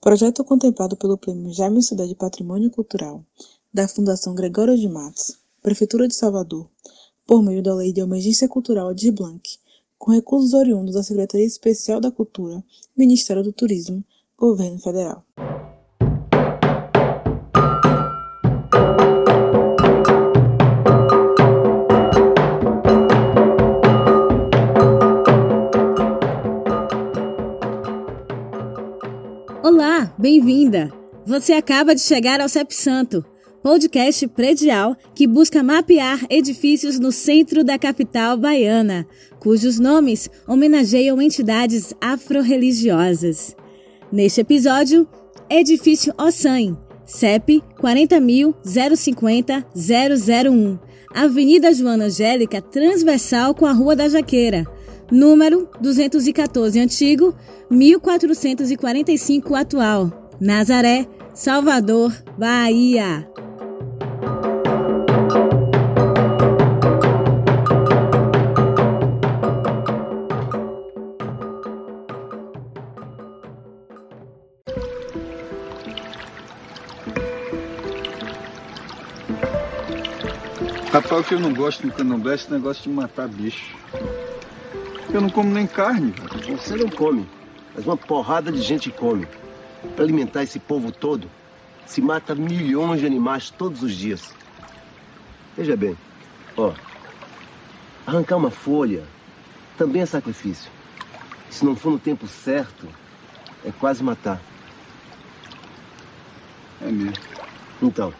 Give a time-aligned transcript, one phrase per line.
[0.00, 3.22] Projeto contemplado pelo Prêmio Jaime Sudé de Patrimônio Cultural
[3.70, 6.70] da Fundação Gregório de Matos, Prefeitura de Salvador,
[7.26, 9.42] por meio da Lei de Emergência Cultural Aldir Blanc,
[9.98, 12.64] com recursos oriundos da Secretaria Especial da Cultura,
[12.96, 14.02] Ministério do Turismo,
[14.38, 15.22] Governo Federal.
[30.20, 30.92] Bem-vinda!
[31.24, 33.24] Você acaba de chegar ao CEP Santo,
[33.62, 39.06] podcast predial que busca mapear edifícios no centro da capital baiana,
[39.38, 43.56] cujos nomes homenageiam entidades afro-religiosas.
[44.12, 45.08] Neste episódio,
[45.48, 50.78] Edifício Ossan, CEP 40.050.001,
[51.14, 54.66] Avenida Joana Angélica, transversal com a Rua da Jaqueira,
[55.10, 57.34] número 214 antigo,
[57.70, 63.28] 1445 atual, Nazaré, Salvador, Bahia.
[80.92, 83.79] Rapaz, o que eu não gosto no candomblé é esse negócio de matar bicho.
[85.12, 86.14] Eu não como nem carne.
[86.48, 87.28] Você não come,
[87.74, 89.26] mas uma porrada de gente come.
[89.96, 91.28] Para alimentar esse povo todo,
[91.84, 94.32] se mata milhões de animais todos os dias.
[95.56, 95.96] Veja bem,
[96.56, 96.72] ó,
[98.06, 99.02] arrancar uma folha
[99.76, 100.70] também é sacrifício.
[101.50, 102.86] Se não for no tempo certo,
[103.64, 104.40] é quase matar.
[106.80, 107.14] É mesmo.
[107.82, 108.14] Então,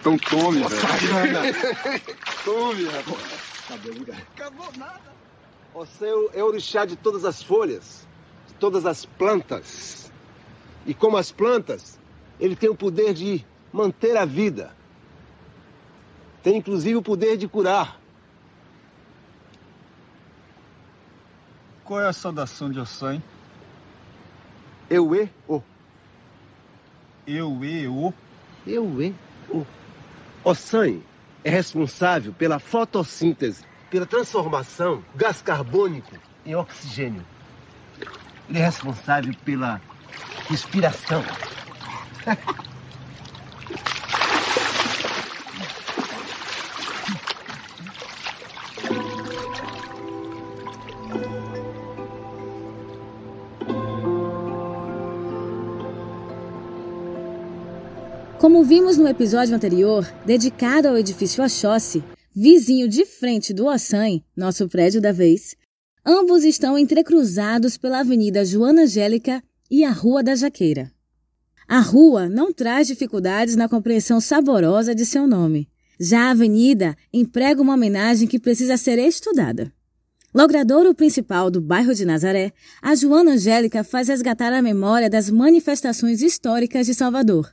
[0.00, 1.54] Então tome, velho.
[2.44, 3.53] Tome, rapaz.
[3.68, 5.14] Acabou, Acabou nada.
[5.72, 8.06] Você é o- é o orixá de todas as folhas,
[8.48, 10.12] de todas as plantas.
[10.86, 11.98] E como as plantas,
[12.38, 14.74] ele tem o poder de manter a vida.
[16.42, 17.98] Tem inclusive o poder de curar.
[21.84, 23.22] Qual é a saudação de Ossan?
[24.88, 25.62] Eu e o.
[27.26, 28.12] Eu, e, o.
[28.66, 29.14] Eu e
[29.50, 29.66] o.
[30.44, 31.02] O sangue
[31.44, 37.24] é responsável pela fotossíntese, pela transformação do gás carbônico em oxigênio.
[38.48, 39.80] Ele é responsável pela
[40.48, 41.22] respiração.
[58.44, 62.04] Como vimos no episódio anterior, dedicado ao edifício Oxóssi,
[62.36, 65.56] vizinho de frente do Ossan, nosso prédio da vez,
[66.04, 70.92] ambos estão entrecruzados pela Avenida Joana Angélica e a Rua da Jaqueira.
[71.66, 75.66] A rua não traz dificuldades na compreensão saborosa de seu nome.
[75.98, 79.72] Já a avenida emprega uma homenagem que precisa ser estudada.
[80.34, 86.20] Logradouro principal do bairro de Nazaré, a Joana Angélica faz resgatar a memória das manifestações
[86.20, 87.50] históricas de Salvador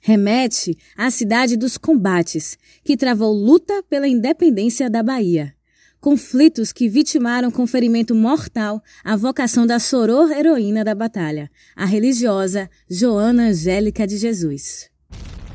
[0.00, 5.54] remete à cidade dos combates, que travou luta pela independência da Bahia.
[6.00, 12.70] Conflitos que vitimaram com ferimento mortal a vocação da soror heroína da batalha, a religiosa
[12.88, 14.88] Joana Angélica de Jesus.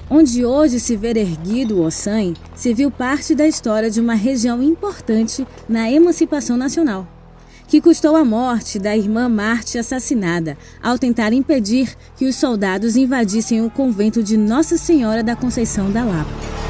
[0.08, 4.62] Onde hoje se vê erguido o Ossan, se viu parte da história de uma região
[4.62, 7.15] importante na emancipação nacional
[7.68, 13.66] que custou a morte da irmã Marte assassinada ao tentar impedir que os soldados invadissem
[13.66, 16.66] o convento de Nossa Senhora da Conceição da Lapa.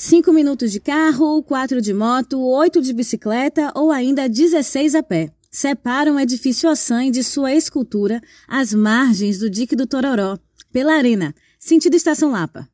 [0.00, 5.30] Cinco minutos de carro, quatro de moto, oito de bicicleta ou ainda 16 a pé.
[5.50, 10.38] Separam o edifício Ossan de sua escultura às margens do dique do Tororó,
[10.72, 12.68] pela arena, sentido Estação Lapa.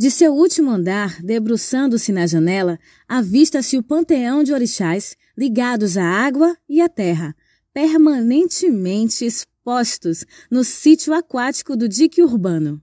[0.00, 6.56] De seu último andar, debruçando-se na janela, avista-se o panteão de orixás ligados à água
[6.66, 7.36] e à terra,
[7.70, 12.80] permanentemente expostos no sítio aquático do dique urbano.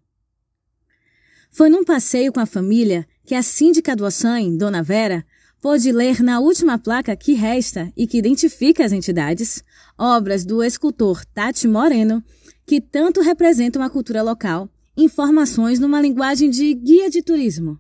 [1.49, 5.25] Foi num passeio com a família que a síndica do Ossan, Dona Vera,
[5.59, 9.63] pôde ler na última placa que resta e que identifica as entidades,
[9.97, 12.23] obras do escultor Tati Moreno,
[12.63, 17.79] que tanto representam a cultura local informações numa linguagem de guia de turismo.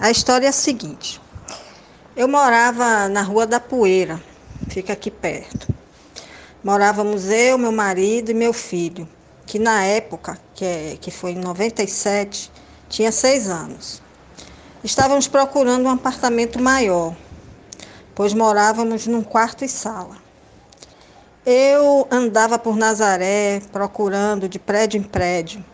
[0.00, 1.20] A história é a seguinte:
[2.16, 4.20] eu morava na Rua da Poeira,
[4.68, 5.72] fica aqui perto.
[6.62, 9.08] Morávamos eu, meu marido e meu filho,
[9.46, 12.50] que na época, que, é, que foi em 97,
[12.88, 14.02] tinha seis anos.
[14.82, 17.16] estávamos procurando um apartamento maior,
[18.14, 20.27] pois morávamos num quarto e sala.
[21.50, 25.64] Eu andava por Nazaré procurando de prédio em prédio.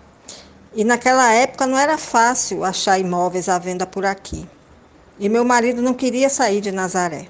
[0.73, 4.49] E naquela época não era fácil achar imóveis à venda por aqui.
[5.19, 7.27] E meu marido não queria sair de Nazaré.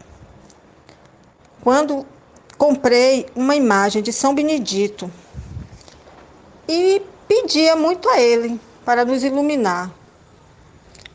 [1.62, 2.06] Quando
[2.58, 5.11] comprei uma imagem de São Benedito
[6.69, 9.91] e pedia muito a ele para nos iluminar.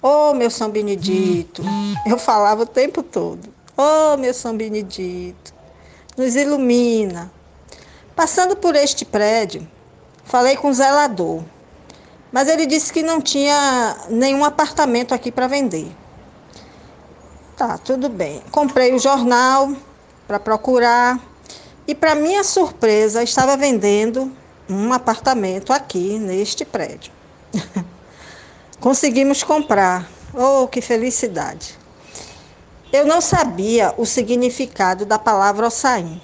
[0.02, 1.62] Oh, meu São Benedito,
[2.08, 3.54] eu falava o tempo todo.
[3.78, 5.54] Oh, meu São Benedito,
[6.20, 7.32] nos ilumina.
[8.14, 9.66] Passando por este prédio,
[10.26, 11.42] falei com o zelador,
[12.30, 15.90] mas ele disse que não tinha nenhum apartamento aqui para vender.
[17.56, 18.44] Tá, tudo bem.
[18.52, 19.72] Comprei o jornal
[20.28, 21.18] para procurar
[21.88, 24.32] e, para minha surpresa, estava vendendo
[24.70, 27.14] um apartamento aqui neste prédio.
[28.80, 30.08] Conseguimos comprar.
[30.34, 31.80] Oh, que felicidade!
[32.92, 36.20] Eu não sabia o significado da palavra ossaim.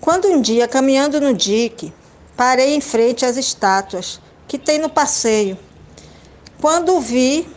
[0.00, 1.92] Quando um dia, caminhando no dique,
[2.36, 5.58] parei em frente às estátuas que tem no passeio.
[6.60, 7.48] Quando vi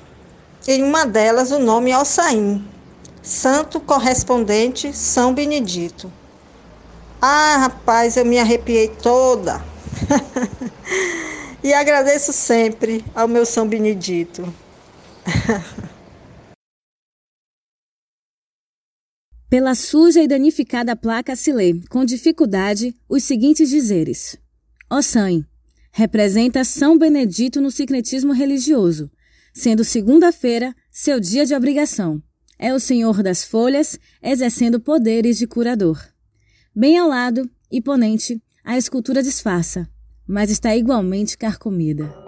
[0.68, 2.68] em uma delas o nome Ossaim,
[3.22, 6.12] santo correspondente São Benedito.
[7.22, 9.64] Ah, rapaz, eu me arrepiei toda.
[11.64, 14.52] e agradeço sempre ao meu São Benedito.
[19.52, 24.38] Pela suja e danificada placa se lê, com dificuldade, os seguintes dizeres.
[24.90, 25.46] Ossan
[25.92, 29.12] representa São Benedito no sincretismo religioso,
[29.54, 32.24] sendo segunda-feira seu dia de obrigação.
[32.58, 36.02] É o senhor das folhas, exercendo poderes de curador.
[36.74, 39.86] Bem ao lado, imponente, a escultura disfarça,
[40.26, 42.21] mas está igualmente carcomida.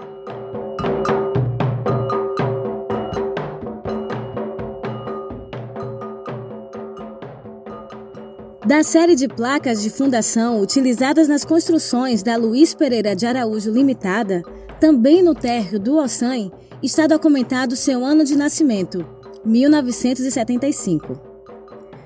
[8.73, 14.41] Da série de placas de fundação utilizadas nas construções da Luiz Pereira de Araújo Limitada,
[14.79, 19.05] também no térreo do Ossan, está documentado seu ano de nascimento,
[19.45, 21.21] 1975.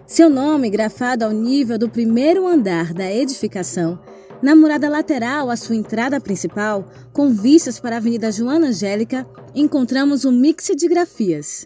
[0.05, 3.97] Seu nome, grafado ao nível do primeiro andar da edificação,
[4.41, 9.25] na murada lateral à sua entrada principal, com vistas para a Avenida Joana Angélica,
[9.55, 11.65] encontramos um mix de grafias.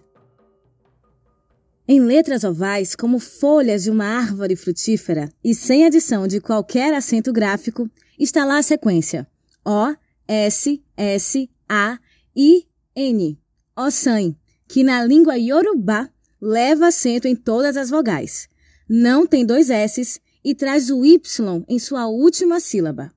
[1.94, 7.34] Em letras ovais, como folhas de uma árvore frutífera, e sem adição de qualquer acento
[7.34, 9.28] gráfico, está lá a sequência
[9.66, 9.94] O,
[10.26, 12.00] S, S, A,
[12.34, 12.66] I,
[12.96, 13.38] N,
[13.76, 14.34] Ossan,
[14.70, 16.10] que na língua iorubá
[16.40, 18.48] leva acento em todas as vogais.
[18.88, 23.12] Não tem dois S's e traz o Y em sua última sílaba.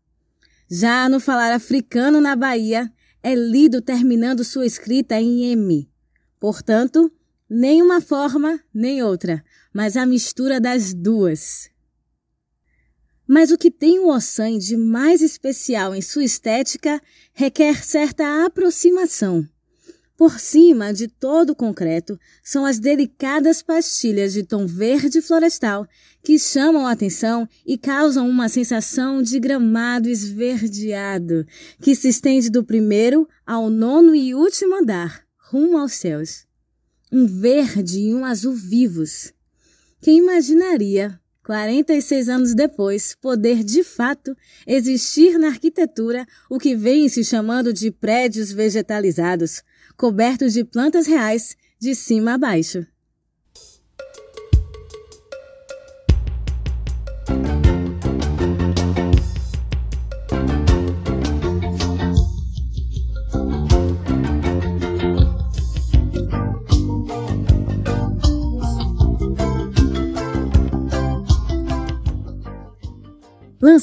[0.69, 2.93] Já no falar africano na Bahia,
[3.23, 5.89] é lido terminando sua escrita em M.
[6.41, 7.09] Portanto,
[7.55, 11.71] nem uma forma, nem outra, mas a mistura das duas.
[13.29, 17.01] Mas o que tem o Ossan de mais especial em sua estética
[17.33, 19.49] requer certa aproximação.
[20.17, 25.87] Por cima de todo o concreto são as delicadas pastilhas de tom verde florestal
[26.25, 31.47] que chamam a atenção e causam uma sensação de gramado esverdeado
[31.81, 36.53] que se estende do primeiro ao nono e último andar, rumo aos céus.
[37.17, 39.33] Um verde e um azul vivos.
[40.01, 44.37] Quem imaginaria 46 anos depois, poder de fato
[44.67, 49.63] existir na arquitetura o que vem se chamando de prédios vegetalizados,
[49.97, 52.85] cobertos de plantas reais de cima a baixo.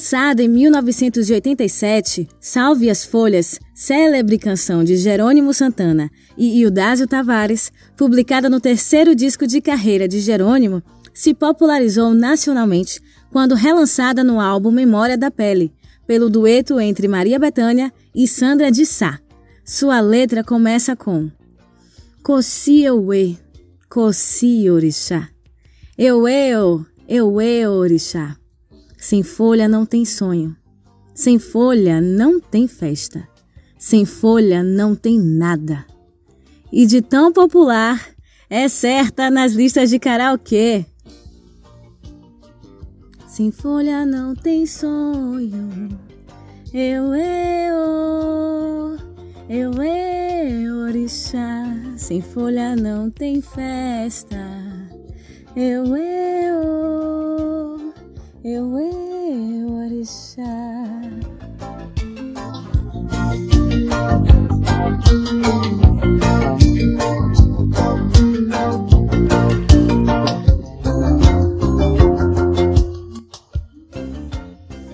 [0.02, 8.50] Lançada em 1987, Salve as Folhas, célebre canção de Jerônimo Santana e Ildásio Tavares, publicada
[8.50, 10.82] no terceiro disco de carreira de Jerônimo,
[11.14, 15.72] se popularizou nacionalmente quando relançada no álbum Memória da Pele,
[16.04, 19.20] pelo dueto entre Maria Bethânia e Sandra de Sá.
[19.64, 21.30] Sua letra começa com
[22.24, 23.36] Cosi euê,
[23.88, 25.28] cosi orixá.
[25.96, 26.50] Euê,
[27.08, 28.41] euê orixá.
[29.02, 30.56] Sem folha não tem sonho.
[31.12, 33.28] Sem folha não tem festa.
[33.76, 35.84] Sem folha não tem nada.
[36.72, 38.00] E de tão popular,
[38.48, 40.86] é certa nas listas de karaokê.
[43.26, 45.98] Sem folha não tem sonho.
[46.72, 48.98] Eu, eu,
[49.48, 54.38] Eu, eu, orixá, sem folha não tem festa.
[55.56, 57.31] Eu, eu,
[58.44, 60.42] eu, eu, orixá.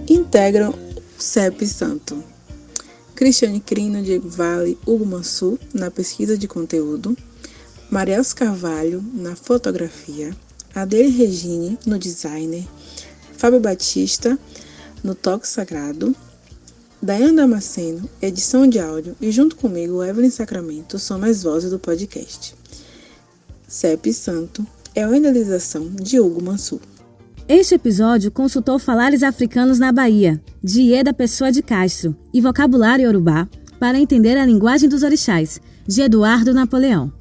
[0.08, 2.22] Integram o CEP Santo.
[3.14, 5.06] Cristiane Crino, Diego Vale, Hugo
[5.74, 7.16] na pesquisa de conteúdo,
[7.90, 10.36] Mariels Carvalho na fotografia,
[10.74, 12.64] Adele Regine no designer,
[13.38, 14.36] Fábio Batista
[15.02, 16.14] no toque sagrado,
[17.00, 22.56] Dayana Damasceno, edição de áudio e junto comigo Evelyn Sacramento são as vozes do podcast.
[23.68, 26.80] CEP Santo é uma idealização de Hugo Mansur.
[27.48, 33.48] Este episódio consultou falares africanos na Bahia, de Ieda Pessoa de Castro, e vocabulário iorubá
[33.78, 37.12] para entender a linguagem dos orixás, de Eduardo Napoleão.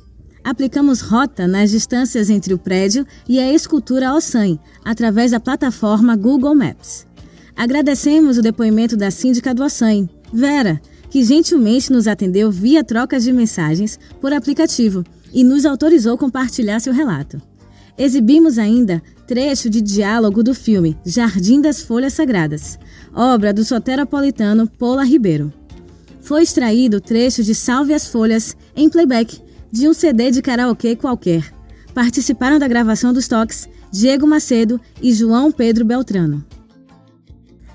[0.48, 6.56] Aplicamos rota nas distâncias entre o prédio e a escultura Ossan, através da plataforma Google
[6.56, 7.06] Maps.
[7.54, 13.34] Agradecemos o depoimento da síndica do Ossan, Vera, que gentilmente nos atendeu via trocas de
[13.34, 17.42] mensagens por aplicativo e nos autorizou compartilhar seu relato.
[17.98, 22.80] Exibimos ainda trecho de diálogo do filme Jardim das Folhas Sagradas,
[23.14, 25.52] obra do soteropolitano Paula Ribeiro.
[26.22, 31.54] Foi extraído trecho de Salve as Folhas em playback de um CD de karaokê qualquer.
[31.94, 36.46] Participaram da gravação dos toques Diego Macedo e João Pedro Beltrano.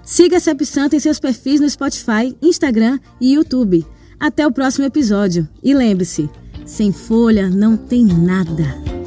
[0.03, 3.87] Siga a Cep Santa em seus perfis no Spotify, Instagram e YouTube.
[4.19, 5.49] Até o próximo episódio.
[5.63, 6.29] E lembre-se,
[6.65, 9.02] sem folha não tem nada.